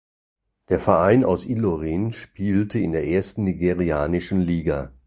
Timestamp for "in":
2.79-2.91